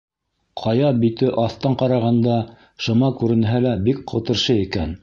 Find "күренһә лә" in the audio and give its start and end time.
3.21-3.79